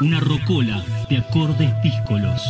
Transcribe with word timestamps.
Una 0.00 0.18
rocola 0.18 0.84
de 1.08 1.18
acordes 1.18 1.72
díscolos. 1.82 2.42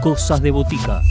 Cosas 0.00 0.40
de 0.40 0.50
botica. 0.50 1.02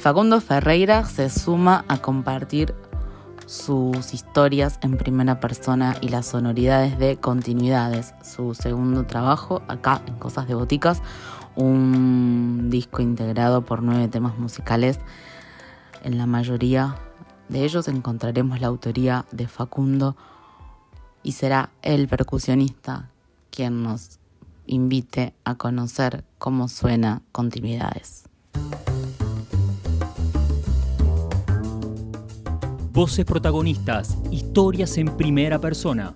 Facundo 0.00 0.40
Ferreira 0.40 1.04
se 1.04 1.28
suma 1.28 1.84
a 1.88 1.98
compartir 1.98 2.72
sus 3.46 4.14
historias 4.14 4.78
en 4.82 4.96
primera 4.96 5.40
persona 5.40 5.96
y 6.00 6.08
las 6.08 6.26
sonoridades 6.26 6.98
de 6.98 7.16
Continuidades, 7.16 8.14
su 8.22 8.54
segundo 8.54 9.06
trabajo 9.06 9.62
acá 9.66 10.02
en 10.06 10.14
Cosas 10.14 10.46
de 10.46 10.54
Boticas, 10.54 11.02
un 11.56 12.68
disco 12.70 13.02
integrado 13.02 13.64
por 13.64 13.82
nueve 13.82 14.08
temas 14.08 14.38
musicales. 14.38 15.00
En 16.04 16.18
la 16.18 16.26
mayoría 16.26 16.96
de 17.48 17.64
ellos 17.64 17.88
encontraremos 17.88 18.60
la 18.60 18.68
autoría 18.68 19.24
de 19.32 19.48
Facundo 19.48 20.16
y 21.22 21.32
será 21.32 21.70
el 21.82 22.08
percusionista 22.08 23.10
quien 23.50 23.82
nos 23.82 24.20
invite 24.66 25.34
a 25.44 25.54
conocer 25.54 26.24
cómo 26.38 26.68
suena 26.68 27.22
Continuidades. 27.32 28.24
Voces 32.92 33.24
protagonistas, 33.24 34.16
historias 34.30 34.96
en 34.96 35.16
primera 35.16 35.60
persona. 35.60 36.14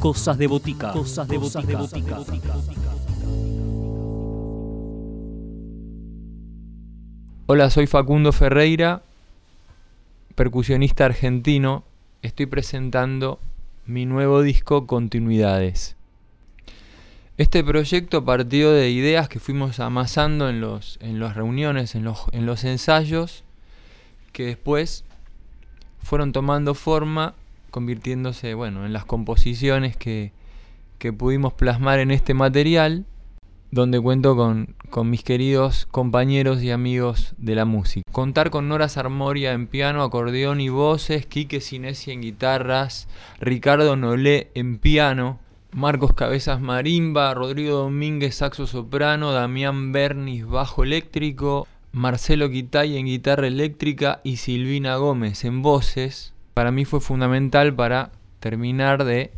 Cosas 0.00 0.38
de 0.38 0.46
botica. 0.46 0.92
Cosas 0.92 1.28
de 1.28 1.38
botica. 1.38 2.18
Hola, 7.46 7.68
soy 7.68 7.86
Facundo 7.86 8.32
Ferreira, 8.32 9.02
percusionista 10.34 11.04
argentino. 11.04 11.84
Estoy 12.22 12.46
presentando 12.46 13.38
mi 13.84 14.06
nuevo 14.06 14.40
disco 14.40 14.86
Continuidades. 14.86 15.94
Este 17.36 17.62
proyecto 17.62 18.24
partió 18.24 18.72
de 18.72 18.88
ideas 18.88 19.28
que 19.28 19.40
fuimos 19.40 19.78
amasando 19.78 20.48
en, 20.48 20.62
los, 20.62 20.98
en 21.02 21.20
las 21.20 21.36
reuniones, 21.36 21.94
en 21.94 22.04
los, 22.04 22.24
en 22.32 22.46
los 22.46 22.64
ensayos, 22.64 23.44
que 24.32 24.46
después 24.46 25.04
fueron 26.02 26.32
tomando 26.32 26.72
forma, 26.72 27.34
convirtiéndose 27.70 28.54
bueno, 28.54 28.86
en 28.86 28.94
las 28.94 29.04
composiciones 29.04 29.98
que, 29.98 30.32
que 30.96 31.12
pudimos 31.12 31.52
plasmar 31.52 31.98
en 31.98 32.10
este 32.10 32.32
material 32.32 33.04
donde 33.74 34.00
cuento 34.00 34.36
con, 34.36 34.76
mis 35.04 35.24
queridos 35.24 35.86
compañeros 35.90 36.62
y 36.62 36.70
amigos 36.70 37.34
de 37.38 37.56
la 37.56 37.64
música. 37.64 38.04
Contar 38.12 38.50
con 38.50 38.68
Nora 38.68 38.88
Sarmoria 38.88 39.52
en 39.52 39.66
piano, 39.66 40.04
acordeón 40.04 40.60
y 40.60 40.68
voces, 40.68 41.26
Quique 41.26 41.60
Sinesi 41.60 42.12
en 42.12 42.22
guitarras, 42.22 43.08
Ricardo 43.40 43.96
Nolé 43.96 44.52
en 44.54 44.78
piano, 44.78 45.40
Marcos 45.72 46.14
Cabezas 46.14 46.60
marimba, 46.60 47.34
Rodrigo 47.34 47.78
Domínguez 47.78 48.36
saxo 48.36 48.68
soprano, 48.68 49.32
Damián 49.32 49.90
Bernis 49.90 50.46
bajo 50.46 50.84
eléctrico, 50.84 51.66
Marcelo 51.90 52.48
Quitay 52.50 52.96
en 52.96 53.06
guitarra 53.06 53.48
eléctrica 53.48 54.20
y 54.22 54.36
Silvina 54.36 54.94
Gómez 54.96 55.44
en 55.44 55.62
voces. 55.62 56.32
Para 56.54 56.70
mí 56.70 56.84
fue 56.84 57.00
fundamental 57.00 57.74
para 57.74 58.12
terminar 58.38 59.02
de 59.02 59.32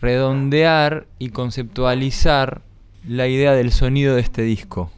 redondear 0.00 1.06
y 1.18 1.28
conceptualizar 1.28 2.62
la 3.06 3.28
idea 3.28 3.52
del 3.52 3.70
sonido 3.70 4.14
de 4.14 4.22
este 4.22 4.42
disco. 4.42 4.90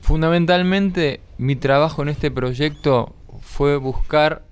Fundamentalmente 0.00 1.20
mi 1.36 1.56
trabajo 1.56 2.02
en 2.02 2.08
este 2.08 2.30
proyecto 2.30 3.14
fue 3.40 3.76
buscar 3.76 4.44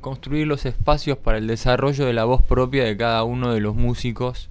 construir 0.00 0.46
los 0.46 0.64
espacios 0.64 1.18
para 1.18 1.38
el 1.38 1.46
desarrollo 1.46 2.06
de 2.06 2.12
la 2.12 2.24
voz 2.24 2.42
propia 2.42 2.84
de 2.84 2.96
cada 2.96 3.24
uno 3.24 3.52
de 3.52 3.60
los 3.60 3.74
músicos 3.74 4.48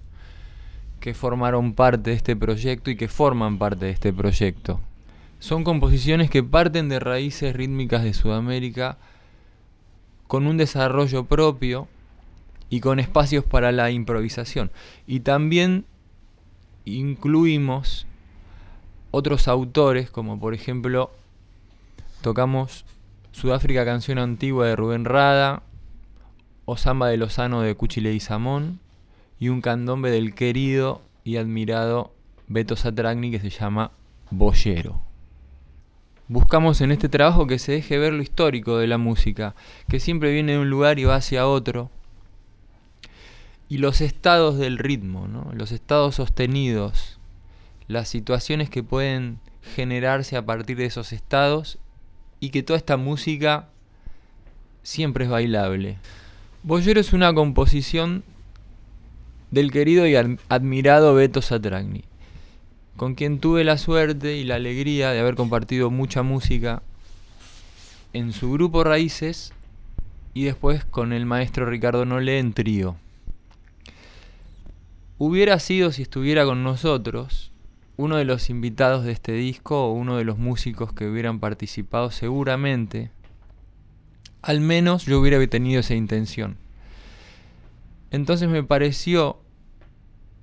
que 0.99 1.13
formaron 1.13 1.73
parte 1.73 2.11
de 2.11 2.15
este 2.15 2.35
proyecto 2.35 2.91
y 2.91 2.95
que 2.95 3.07
forman 3.07 3.57
parte 3.57 3.85
de 3.85 3.91
este 3.91 4.13
proyecto. 4.13 4.79
Son 5.39 5.63
composiciones 5.63 6.29
que 6.29 6.43
parten 6.43 6.89
de 6.89 6.99
raíces 6.99 7.55
rítmicas 7.55 8.03
de 8.03 8.13
Sudamérica 8.13 8.97
con 10.27 10.47
un 10.47 10.57
desarrollo 10.57 11.25
propio 11.25 11.87
y 12.69 12.81
con 12.81 12.99
espacios 12.99 13.45
para 13.45 13.71
la 13.71 13.91
improvisación. 13.91 14.71
Y 15.05 15.21
también 15.21 15.85
incluimos 16.95 18.07
otros 19.11 19.47
autores, 19.47 20.09
como 20.09 20.39
por 20.39 20.53
ejemplo 20.53 21.11
tocamos 22.21 22.85
Sudáfrica 23.31 23.85
Canción 23.85 24.17
Antigua 24.17 24.67
de 24.67 24.75
Rubén 24.75 25.05
Rada, 25.05 25.63
o 26.65 26.75
Samba 26.77 27.07
de 27.07 27.17
Lozano 27.17 27.61
de 27.61 27.75
Cuchile 27.75 28.13
y 28.13 28.19
Samón, 28.19 28.79
y 29.39 29.49
un 29.49 29.61
candombe 29.61 30.11
del 30.11 30.33
querido 30.33 31.01
y 31.23 31.37
admirado 31.37 32.11
Beto 32.47 32.75
Satragni 32.75 33.31
que 33.31 33.39
se 33.39 33.49
llama 33.49 33.91
Boyero. 34.31 35.01
Buscamos 36.27 36.81
en 36.81 36.91
este 36.91 37.07
trabajo 37.07 37.47
que 37.47 37.59
se 37.59 37.71
deje 37.71 37.97
ver 37.97 38.11
lo 38.11 38.21
histórico 38.21 38.77
de 38.77 38.87
la 38.87 38.97
música, 38.97 39.55
que 39.87 39.99
siempre 39.99 40.33
viene 40.33 40.53
de 40.53 40.59
un 40.59 40.69
lugar 40.69 40.99
y 40.99 41.05
va 41.05 41.15
hacia 41.15 41.47
otro, 41.47 41.89
y 43.69 43.79
los 43.79 44.01
estados 44.01 44.57
del 44.57 44.77
ritmo, 44.77 45.27
los 45.53 45.71
estados 45.71 46.15
sostenidos, 46.15 47.19
las 47.87 48.07
situaciones 48.07 48.69
que 48.69 48.83
pueden 48.83 49.39
generarse 49.75 50.37
a 50.37 50.45
partir 50.45 50.77
de 50.77 50.85
esos 50.85 51.11
estados 51.11 51.77
y 52.39 52.49
que 52.49 52.63
toda 52.63 52.77
esta 52.77 52.97
música 52.97 53.67
siempre 54.83 55.25
es 55.25 55.31
bailable. 55.31 55.97
Boyero 56.63 56.99
es 56.99 57.11
una 57.11 57.33
composición 57.33 58.23
del 59.51 59.71
querido 59.71 60.07
y 60.07 60.15
admirado 60.15 61.13
Beto 61.13 61.41
Satragni, 61.41 62.03
con 62.95 63.15
quien 63.15 63.39
tuve 63.39 63.63
la 63.63 63.77
suerte 63.77 64.37
y 64.37 64.43
la 64.43 64.55
alegría 64.55 65.11
de 65.11 65.19
haber 65.19 65.35
compartido 65.35 65.91
mucha 65.91 66.23
música 66.23 66.81
en 68.13 68.31
su 68.31 68.51
grupo 68.51 68.85
Raíces 68.85 69.53
y 70.33 70.45
después 70.45 70.85
con 70.85 71.11
el 71.11 71.25
maestro 71.25 71.65
Ricardo 71.65 72.05
Nole 72.05 72.39
en 72.39 72.53
trío 72.53 72.95
hubiera 75.17 75.59
sido 75.59 75.91
si 75.91 76.03
estuviera 76.03 76.45
con 76.45 76.63
nosotros 76.63 77.51
uno 77.97 78.17
de 78.17 78.25
los 78.25 78.49
invitados 78.49 79.03
de 79.03 79.11
este 79.11 79.31
disco 79.31 79.87
o 79.87 79.93
uno 79.93 80.17
de 80.17 80.23
los 80.23 80.37
músicos 80.37 80.93
que 80.93 81.07
hubieran 81.07 81.39
participado 81.39 82.11
seguramente, 82.11 83.09
al 84.43 84.61
menos 84.61 85.05
yo 85.05 85.19
hubiera 85.19 85.45
tenido 85.47 85.79
esa 85.79 85.95
intención. 85.95 86.57
Entonces 88.11 88.47
me 88.47 88.63
pareció 88.63 89.39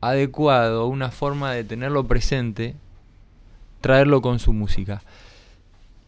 adecuado, 0.01 0.87
una 0.87 1.11
forma 1.11 1.53
de 1.53 1.65
tenerlo 1.65 2.07
presente, 2.07 2.75
traerlo 3.81 4.21
con 4.21 4.41
su 4.41 4.53
música. 4.53 5.03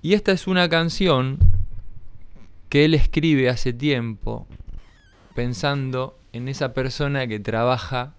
Y 0.02 0.14
esta 0.14 0.32
es 0.32 0.48
una 0.48 0.68
canción 0.68 1.38
que 2.68 2.84
él 2.84 2.94
escribe 2.94 3.48
hace 3.48 3.72
tiempo, 3.72 4.46
pensando 5.34 6.18
en 6.32 6.48
esa 6.48 6.74
persona 6.74 7.26
que 7.26 7.38
trabaja 7.38 8.14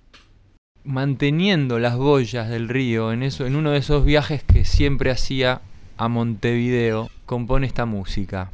manteniendo 0.88 1.80
las 1.80 1.98
boyas 1.98 2.48
del 2.48 2.70
río 2.70 3.12
en, 3.12 3.22
eso, 3.22 3.46
en 3.46 3.58
uno 3.58 3.72
de 3.72 3.80
esos 3.80 4.06
viajes 4.06 4.42
que 4.44 4.64
siempre 4.64 5.12
hacía 5.12 5.62
a 5.98 6.08
Montevideo, 6.08 7.09
compone 7.25 7.68
esta 7.68 7.86
música. 7.86 8.52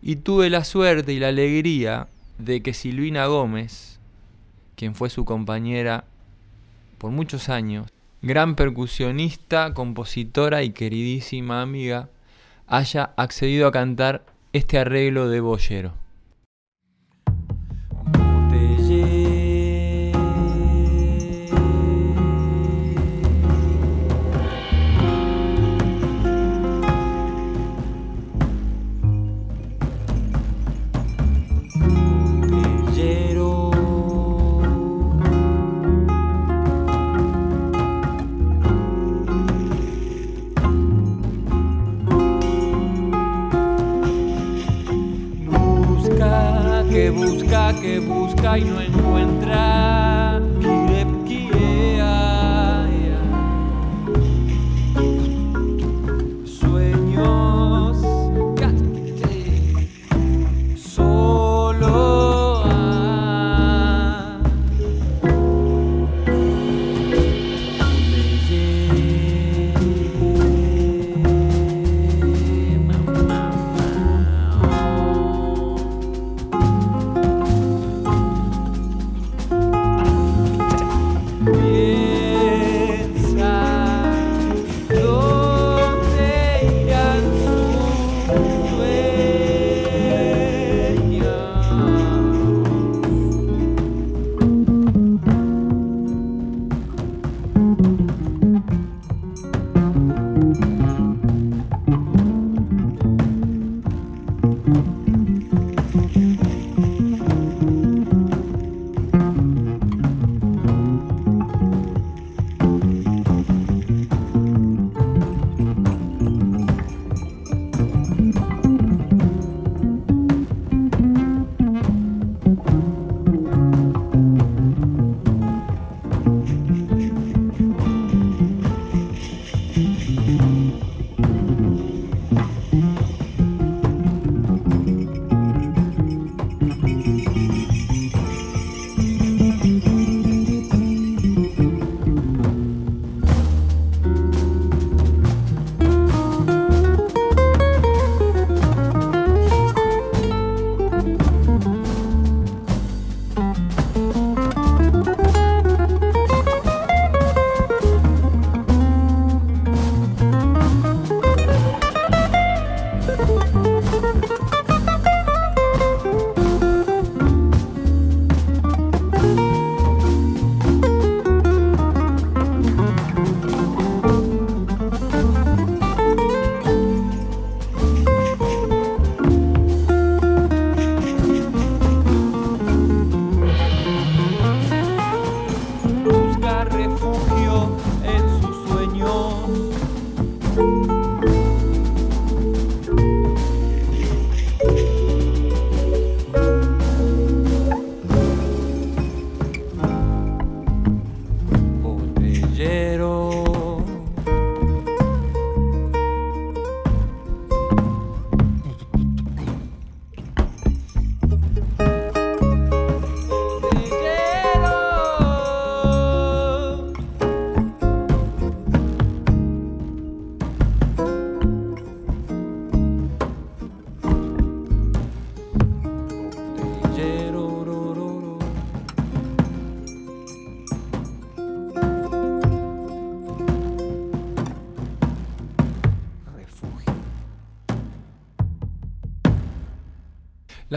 Y 0.00 0.16
tuve 0.16 0.48
la 0.48 0.64
suerte 0.64 1.12
y 1.12 1.18
la 1.18 1.28
alegría 1.28 2.08
de 2.38 2.62
que 2.62 2.72
Silvina 2.72 3.26
Gómez, 3.26 4.00
quien 4.74 4.94
fue 4.94 5.10
su 5.10 5.26
compañera 5.26 6.04
por 6.96 7.10
muchos 7.10 7.50
años, 7.50 7.90
gran 8.22 8.54
percusionista, 8.54 9.74
compositora 9.74 10.62
y 10.62 10.70
queridísima 10.70 11.60
amiga, 11.60 12.08
haya 12.66 13.10
accedido 13.16 13.68
a 13.68 13.72
cantar 13.72 14.24
este 14.54 14.78
arreglo 14.78 15.28
de 15.28 15.40
boyero. 15.40 15.92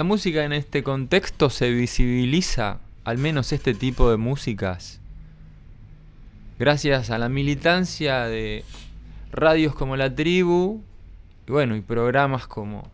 La 0.01 0.05
música 0.05 0.43
en 0.43 0.51
este 0.51 0.81
contexto 0.81 1.51
se 1.51 1.69
visibiliza, 1.69 2.79
al 3.03 3.19
menos 3.19 3.53
este 3.53 3.75
tipo 3.75 4.09
de 4.09 4.17
músicas, 4.17 4.99
gracias 6.57 7.11
a 7.11 7.19
la 7.19 7.29
militancia 7.29 8.25
de 8.25 8.65
radios 9.31 9.75
como 9.75 9.95
La 9.97 10.15
Tribu, 10.15 10.81
y 11.47 11.51
bueno, 11.51 11.75
y 11.75 11.81
programas 11.81 12.47
como 12.47 12.89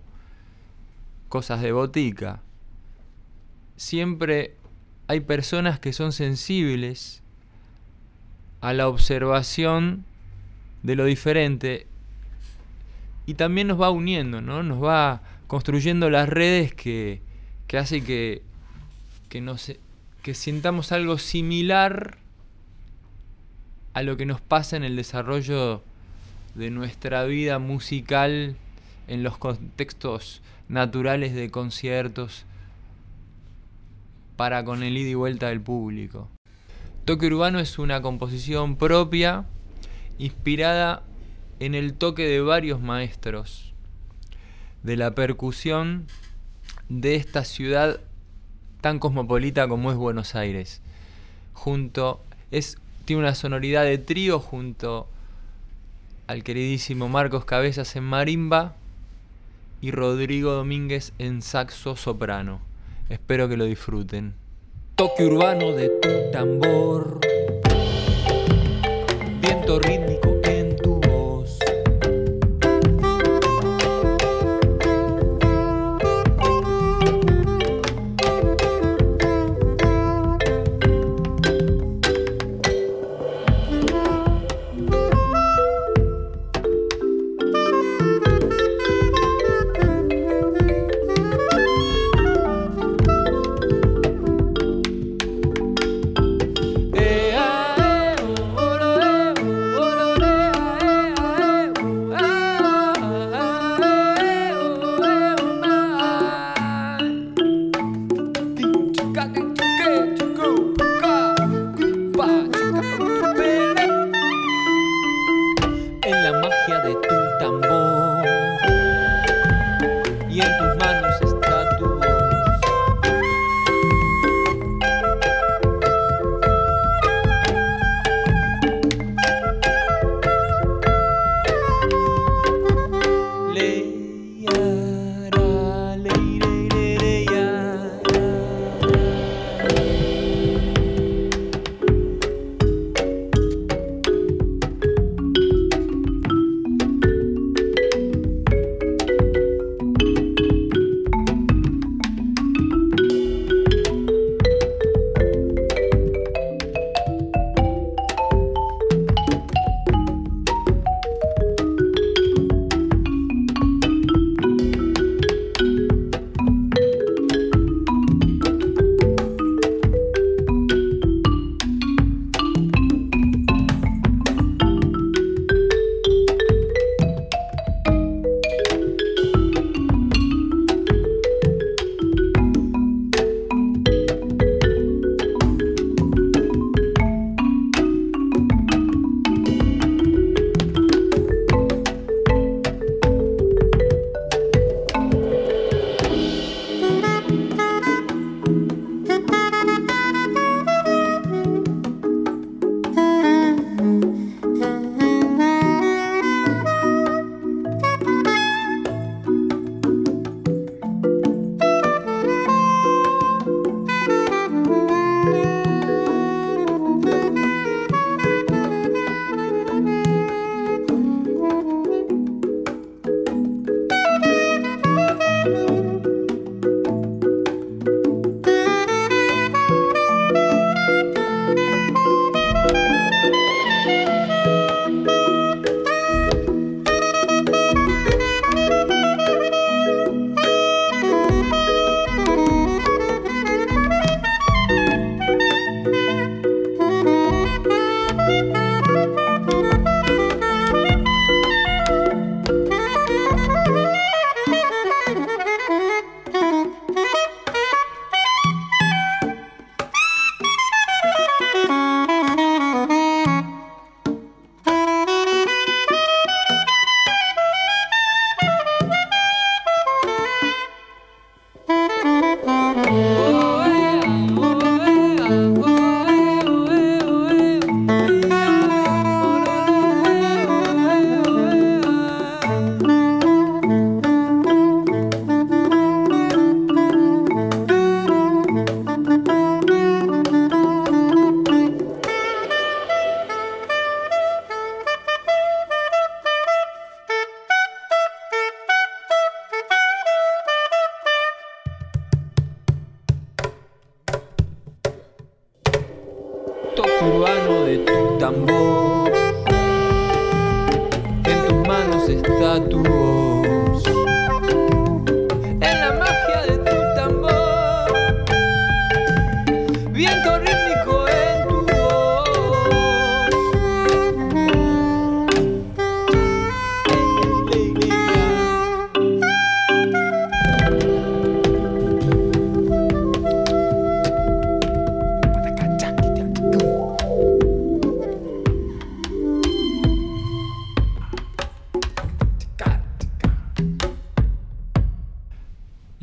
Cosas 1.30 1.62
de 1.62 1.71
Botica. 1.71 2.42
Siempre 3.77 4.56
hay 5.07 5.21
personas 5.21 5.80
que 5.80 5.94
son 5.94 6.12
sensibles 6.12 7.24
a 8.60 8.74
la 8.74 8.89
observación 8.89 10.03
de 10.83 10.98
lo 10.98 11.06
diferente 11.06 11.88
y 13.25 13.36
también 13.36 13.70
nos 13.70 13.79
va 13.79 13.91
uniendo, 13.91 14.41
¿no? 14.41 14.62
Nos 14.62 14.84
va 14.84 15.22
construyendo 15.48 16.10
las 16.10 16.30
redes 16.30 16.74
que, 16.74 17.22
que 17.68 17.77
hace 17.77 18.04
que, 18.04 18.44
que, 19.30 19.42
nos, 19.42 19.72
que 20.22 20.34
sintamos 20.34 20.92
algo 20.92 21.18
similar 21.18 22.18
a 23.94 24.04
lo 24.04 24.18
que 24.18 24.25
nos 24.25 24.42
pasa 24.42 24.77
en 24.77 24.84
el 24.84 24.96
desarrollo 24.96 25.82
de 26.54 26.70
nuestra 26.70 27.24
vida 27.24 27.60
musical 27.60 28.56
en 29.08 29.24
los 29.24 29.38
contextos 29.38 30.42
naturales 30.68 31.34
de 31.34 31.50
conciertos 31.50 32.46
para 34.36 34.63
con 34.66 34.84
el 34.84 34.98
ida 34.98 35.10
y 35.10 35.16
vuelta 35.16 35.48
del 35.48 35.62
público. 35.62 36.30
Toque 37.06 37.27
Urbano 37.27 37.60
es 37.60 37.80
una 37.80 38.01
composición 38.01 38.75
propia 38.75 39.46
inspirada 40.20 41.04
en 41.60 41.74
el 41.74 41.94
toque 41.94 42.27
de 42.27 42.42
varios 42.42 42.82
maestros 42.82 43.66
de 44.88 44.96
la 44.96 45.12
percusión 45.12 46.08
de 46.88 47.15
esta 47.15 47.44
ciudad 47.44 48.00
tan 48.79 49.00
cosmopolita 49.00 49.67
como 49.67 49.91
es 49.91 49.98
Buenos 49.98 50.34
Aires. 50.34 50.82
Junto 51.51 52.22
es 52.51 52.77
tiene 53.03 53.24
una 53.24 53.36
sonoridad 53.36 53.84
de 53.84 53.98
trío 53.98 54.39
junto 54.39 55.10
al 56.27 56.41
queridísimo 56.44 57.10
Marcos 57.10 57.44
Cabezas 57.44 57.98
en 57.98 58.06
marimba 58.06 58.75
y 59.82 59.91
Rodrigo 59.91 60.53
Domínguez 60.53 61.12
en 61.20 61.41
saxo 61.41 61.98
soprano. 61.98 62.62
Espero 63.10 63.50
que 63.50 63.58
lo 63.58 63.65
disfruten. 63.65 64.36
Toque 64.96 65.25
urbano 65.25 65.74
de 65.74 65.89
tu 66.01 66.32
tambor. 66.32 67.20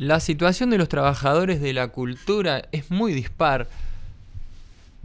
La 0.05 0.19
situación 0.19 0.69
de 0.69 0.77
los 0.77 0.87
trabajadores 0.87 1.59
de 1.61 1.73
la 1.73 1.87
cultura 1.87 2.69
es 2.71 2.91
muy 2.91 3.11
dispar. 3.11 3.67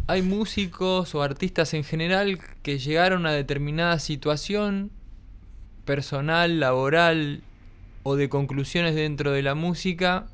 Hay 0.07 0.21
músicos 0.21 1.15
o 1.15 1.23
artistas 1.23 1.73
en 1.73 1.85
general 1.85 2.39
que 2.63 2.79
llegaron 2.79 3.25
a 3.25 3.33
determinada 3.33 3.99
situación 3.99 4.91
personal, 5.87 6.61
laboral 6.61 7.41
o 8.03 8.15
de 8.17 8.29
conclusiones 8.29 8.95
dentro 8.95 9.33
de 9.33 9.41
la 9.41 9.55
música 9.55 10.27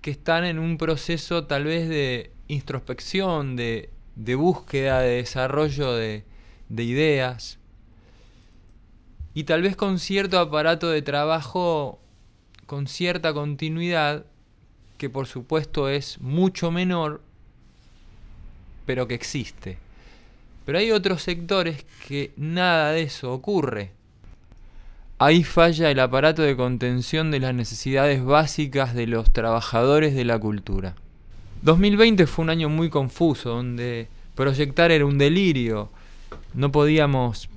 que 0.00 0.12
están 0.12 0.44
en 0.44 0.60
un 0.60 0.78
proceso 0.78 1.46
tal 1.46 1.64
vez 1.64 1.88
de 1.88 2.30
introspección, 2.46 3.56
de, 3.56 3.90
búsqueda, 4.14 5.00
de 5.00 5.16
desarrollo 5.16 5.92
de, 5.94 6.22
de 6.68 6.84
ideas 6.84 7.58
y 9.34 9.42
tal 9.42 9.62
vez 9.62 9.74
con 9.74 9.98
cierto 9.98 10.38
aparato 10.38 10.88
de 10.88 11.02
trabajo 11.02 11.99
con 12.70 12.86
cierta 12.86 13.34
continuidad, 13.34 14.26
que 14.96 15.10
por 15.10 15.26
supuesto 15.26 15.88
es 15.88 16.20
mucho 16.20 16.70
menor, 16.70 17.20
pero 18.86 19.08
que 19.08 19.14
existe. 19.14 19.76
Pero 20.64 20.78
hay 20.78 20.92
otros 20.92 21.24
sectores 21.24 21.84
que 22.06 22.32
nada 22.36 22.92
de 22.92 23.02
eso 23.02 23.32
ocurre. 23.32 23.90
Ahí 25.18 25.42
falla 25.42 25.90
el 25.90 25.98
aparato 25.98 26.42
de 26.42 26.54
contención 26.54 27.32
de 27.32 27.40
las 27.40 27.54
necesidades 27.54 28.24
básicas 28.24 28.94
de 28.94 29.08
los 29.08 29.32
trabajadores 29.32 30.14
de 30.14 30.24
la 30.24 30.38
cultura. 30.38 30.94
2020 31.62 32.24
fue 32.28 32.44
un 32.44 32.50
año 32.50 32.68
muy 32.68 32.88
confuso, 32.88 33.48
donde 33.48 34.06
proyectar 34.36 34.92
era 34.92 35.06
un 35.06 35.18
delirio. 35.18 35.90
No 36.54 36.70
podíamos 36.70 37.48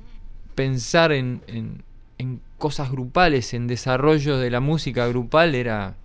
pensar 0.56 1.12
en, 1.12 1.44
en, 1.46 1.84
en 2.24 2.42
cosas 2.58 2.90
grupales, 2.92 3.54
en 3.54 3.68
desarrollo 3.68 4.38
de 4.38 4.50
la 4.50 4.62
música 4.62 5.06
grupal, 5.08 5.56
era, 5.56 5.96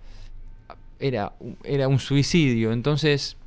era, 0.99 1.33
era 1.63 1.87
un 1.87 1.99
suicidio. 1.99 2.71
Entonces, 2.73 3.37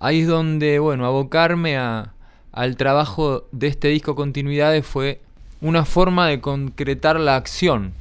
ahí 0.00 0.20
es 0.20 0.26
donde, 0.26 0.78
bueno, 0.78 1.06
abocarme 1.06 1.76
a, 1.76 2.14
al 2.52 2.76
trabajo 2.76 3.46
de 3.52 3.66
este 3.66 3.88
disco 3.88 4.14
Continuidades 4.14 4.86
fue 4.86 5.20
una 5.60 5.84
forma 5.84 6.26
de 6.28 6.40
concretar 6.40 7.20
la 7.20 7.36
acción, 7.36 7.92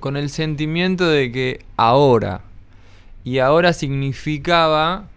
con 0.00 0.16
el 0.16 0.30
sentimiento 0.30 1.06
de 1.06 1.32
que 1.32 1.64
ahora, 1.76 2.40
y 3.24 3.38
ahora 3.38 3.72
significaba, 3.72 5.08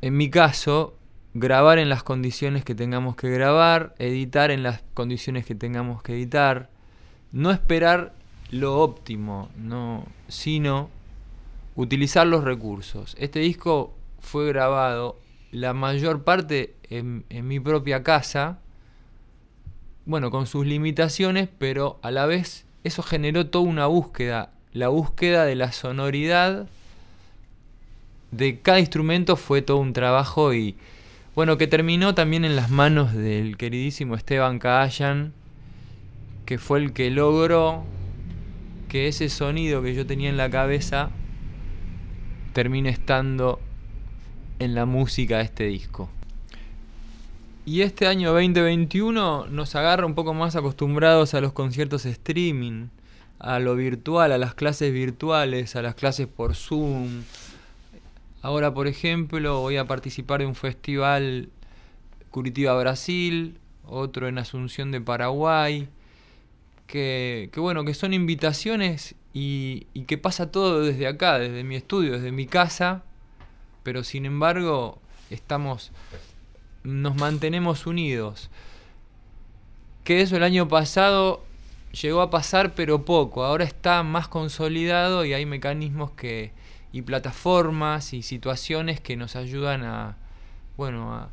en 0.00 0.16
mi 0.16 0.30
caso, 0.30 0.94
grabar 1.34 1.78
en 1.78 1.88
las 1.88 2.02
condiciones 2.02 2.64
que 2.64 2.74
tengamos 2.74 3.16
que 3.16 3.30
grabar, 3.30 3.94
editar 3.98 4.50
en 4.50 4.62
las 4.62 4.82
condiciones 4.94 5.46
que 5.46 5.54
tengamos 5.54 6.02
que 6.02 6.14
editar, 6.14 6.70
no 7.32 7.50
esperar 7.50 8.12
lo 8.50 8.80
óptimo, 8.80 9.48
no, 9.56 10.04
sino 10.28 10.90
utilizar 11.74 12.26
los 12.26 12.44
recursos. 12.44 13.16
Este 13.18 13.40
disco 13.40 13.94
fue 14.20 14.46
grabado 14.48 15.18
la 15.50 15.72
mayor 15.72 16.24
parte 16.24 16.74
en, 16.90 17.24
en 17.30 17.48
mi 17.48 17.60
propia 17.60 18.02
casa, 18.02 18.58
bueno, 20.04 20.30
con 20.30 20.46
sus 20.46 20.66
limitaciones, 20.66 21.48
pero 21.58 21.98
a 22.02 22.10
la 22.10 22.26
vez 22.26 22.66
eso 22.84 23.02
generó 23.02 23.46
toda 23.46 23.64
una 23.64 23.86
búsqueda, 23.86 24.50
la 24.72 24.88
búsqueda 24.88 25.44
de 25.44 25.54
la 25.54 25.72
sonoridad 25.72 26.66
de 28.32 28.60
cada 28.60 28.80
instrumento 28.80 29.36
fue 29.36 29.62
todo 29.62 29.76
un 29.76 29.92
trabajo 29.92 30.54
y 30.54 30.76
bueno, 31.34 31.56
que 31.56 31.66
terminó 31.66 32.14
también 32.14 32.44
en 32.44 32.56
las 32.56 32.70
manos 32.70 33.14
del 33.14 33.56
queridísimo 33.56 34.14
Esteban 34.14 34.58
Kaayan, 34.58 35.32
que 36.44 36.58
fue 36.58 36.78
el 36.80 36.92
que 36.92 37.10
logró 37.10 37.84
que 38.88 39.08
ese 39.08 39.30
sonido 39.30 39.82
que 39.82 39.94
yo 39.94 40.06
tenía 40.06 40.28
en 40.28 40.36
la 40.36 40.50
cabeza 40.50 41.10
termine 42.52 42.90
estando 42.90 43.60
en 44.58 44.74
la 44.74 44.84
música 44.84 45.38
de 45.38 45.44
este 45.44 45.64
disco. 45.64 46.10
Y 47.64 47.82
este 47.82 48.06
año 48.06 48.32
2021 48.32 49.46
nos 49.46 49.74
agarra 49.76 50.04
un 50.04 50.14
poco 50.14 50.34
más 50.34 50.56
acostumbrados 50.56 51.32
a 51.32 51.40
los 51.40 51.52
conciertos 51.52 52.04
streaming, 52.04 52.88
a 53.38 53.58
lo 53.58 53.76
virtual, 53.76 54.32
a 54.32 54.38
las 54.38 54.54
clases 54.54 54.92
virtuales, 54.92 55.76
a 55.76 55.82
las 55.82 55.94
clases 55.94 56.26
por 56.26 56.54
Zoom. 56.54 57.22
Ahora, 58.42 58.74
por 58.74 58.88
ejemplo, 58.88 59.60
voy 59.60 59.76
a 59.76 59.86
participar 59.86 60.40
de 60.40 60.46
un 60.46 60.56
festival 60.56 61.50
Curitiba 62.30 62.76
Brasil, 62.78 63.58
otro 63.86 64.26
en 64.26 64.38
Asunción 64.38 64.90
de 64.90 65.00
Paraguay, 65.00 65.88
que, 66.88 67.50
bueno, 67.56 67.84
que 67.84 67.94
son 67.94 68.12
invitaciones 68.12 69.14
y, 69.32 69.86
y 69.94 70.02
que 70.04 70.18
pasa 70.18 70.50
todo 70.50 70.82
desde 70.82 71.06
acá, 71.06 71.38
desde 71.38 71.62
mi 71.62 71.76
estudio, 71.76 72.12
desde 72.12 72.32
mi 72.32 72.46
casa, 72.46 73.04
pero 73.82 74.02
sin 74.02 74.26
embargo 74.26 75.00
estamos 75.30 75.92
nos 76.84 77.14
mantenemos 77.16 77.86
unidos. 77.86 78.50
Que 80.04 80.20
eso 80.20 80.36
el 80.36 80.42
año 80.42 80.68
pasado 80.68 81.44
llegó 82.00 82.22
a 82.22 82.30
pasar 82.30 82.74
pero 82.74 83.04
poco, 83.04 83.44
ahora 83.44 83.64
está 83.64 84.02
más 84.02 84.28
consolidado 84.28 85.24
y 85.24 85.32
hay 85.32 85.46
mecanismos 85.46 86.10
que 86.12 86.52
y 86.92 87.02
plataformas 87.02 88.12
y 88.12 88.22
situaciones 88.22 89.00
que 89.00 89.16
nos 89.16 89.36
ayudan 89.36 89.84
a 89.84 90.16
bueno, 90.76 91.14
a, 91.14 91.28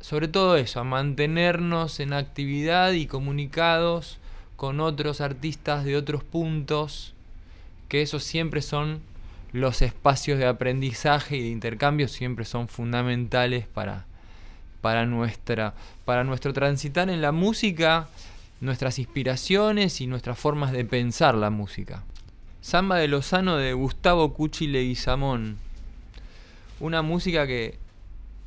sobre 0.00 0.28
todo 0.28 0.56
eso, 0.56 0.80
a 0.80 0.84
mantenernos 0.84 2.00
en 2.00 2.12
actividad 2.12 2.92
y 2.92 3.06
comunicados 3.06 4.18
con 4.56 4.80
otros 4.80 5.20
artistas 5.20 5.84
de 5.84 5.96
otros 5.96 6.24
puntos, 6.24 7.14
que 7.88 8.02
esos 8.02 8.24
siempre 8.24 8.62
son 8.62 9.00
los 9.52 9.82
espacios 9.82 10.38
de 10.38 10.46
aprendizaje 10.46 11.36
y 11.36 11.42
de 11.42 11.48
intercambio 11.48 12.08
siempre 12.08 12.44
son 12.44 12.68
fundamentales 12.68 13.66
para 13.66 14.06
para, 14.86 15.04
nuestra, 15.04 15.74
para 16.04 16.22
nuestro 16.22 16.52
transitar 16.52 17.10
en 17.10 17.20
la 17.20 17.32
música, 17.32 18.06
nuestras 18.60 19.00
inspiraciones 19.00 20.00
y 20.00 20.06
nuestras 20.06 20.38
formas 20.38 20.70
de 20.70 20.84
pensar 20.84 21.34
la 21.34 21.50
música. 21.50 22.04
Samba 22.66 22.96
de 22.96 23.06
Lozano 23.06 23.58
de 23.58 23.74
Gustavo 23.74 24.34
Cuchi 24.34 24.66
Leguizamón. 24.66 25.56
Una 26.80 27.00
música 27.00 27.46
que 27.46 27.78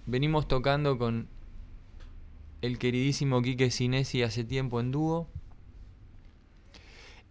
venimos 0.07 0.45
tocando 0.45 0.97
con 0.97 1.29
el 2.61 2.77
queridísimo 2.79 3.41
Quique 3.41 3.71
Sinesi 3.71 4.21
hace 4.21 4.43
tiempo 4.43 4.81
en 4.81 4.91
dúo. 4.91 5.29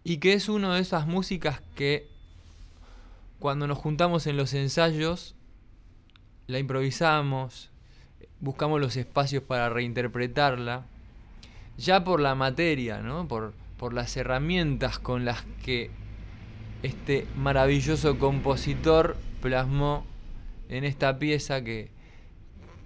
Y 0.03 0.17
que 0.17 0.33
es 0.33 0.49
una 0.49 0.73
de 0.73 0.81
esas 0.81 1.05
músicas 1.05 1.61
que 1.75 2.07
cuando 3.37 3.67
nos 3.67 3.77
juntamos 3.77 4.25
en 4.25 4.35
los 4.35 4.55
ensayos 4.55 5.35
la 6.47 6.57
improvisamos, 6.57 7.69
buscamos 8.39 8.81
los 8.81 8.97
espacios 8.97 9.43
para 9.43 9.69
reinterpretarla, 9.69 10.87
ya 11.77 12.03
por 12.03 12.19
la 12.19 12.33
materia, 12.33 13.03
¿no? 13.03 13.27
por, 13.27 13.53
por 13.77 13.93
las 13.93 14.17
herramientas 14.17 14.97
con 14.97 15.23
las 15.23 15.43
que 15.63 15.91
este 16.83 17.27
maravilloso 17.35 18.17
compositor 18.19 19.17
plasmó 19.41 20.05
en 20.69 20.83
esta 20.83 21.19
pieza 21.19 21.63
que, 21.63 21.89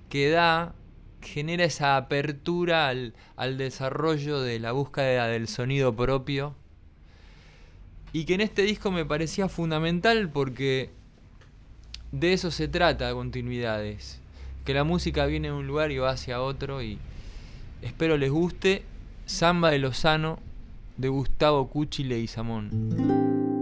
que 0.09 0.29
da, 0.29 0.73
genera 1.21 1.65
esa 1.65 1.97
apertura 1.97 2.87
al, 2.87 3.13
al 3.35 3.57
desarrollo 3.57 4.41
de 4.41 4.59
la 4.59 4.71
búsqueda 4.71 5.27
del 5.27 5.47
sonido 5.47 5.95
propio. 5.95 6.55
Y 8.13 8.25
que 8.25 8.35
en 8.35 8.41
este 8.41 8.61
disco 8.61 8.91
me 8.91 9.05
parecía 9.05 9.49
fundamental 9.49 10.29
porque 10.29 10.91
de 12.11 12.33
eso 12.33 12.51
se 12.51 12.67
trata, 12.67 13.11
continuidades. 13.13 14.21
Que 14.65 14.73
la 14.73 14.83
música 14.83 15.25
viene 15.25 15.49
de 15.49 15.55
un 15.55 15.67
lugar 15.67 15.91
y 15.91 15.97
va 15.97 16.11
hacia 16.11 16.41
otro 16.41 16.81
y 16.81 16.99
espero 17.81 18.17
les 18.17 18.31
guste. 18.31 18.83
Samba 19.25 19.71
de 19.71 19.79
Lozano 19.79 20.39
de 20.97 21.07
Gustavo 21.07 21.69
Cuchi 21.69 22.03
Leguizamón. 22.03 22.69
Les 22.91 23.52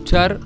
escuchar 0.00 0.40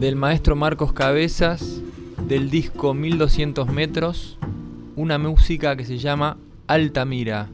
del 0.00 0.16
maestro 0.16 0.56
Marcos 0.56 0.92
Cabezas 0.92 1.80
del 2.26 2.50
disco 2.50 2.92
1200 2.92 3.68
metros 3.68 4.36
una 4.96 5.16
música 5.16 5.76
que 5.76 5.84
se 5.84 5.98
llama 5.98 6.38
Altamira. 6.66 7.50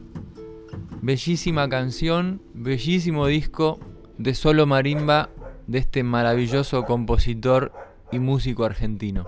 Bellísima 1.03 1.69
canción, 1.69 2.41
bellísimo 2.55 3.27
disco 3.27 3.79
de 4.17 4.33
solo 4.33 4.65
marimba 4.65 5.29
de 5.67 5.77
este 5.77 6.01
maravilloso 6.01 6.85
compositor 6.85 7.71
y 8.11 8.17
músico 8.17 8.65
argentino. 8.65 9.27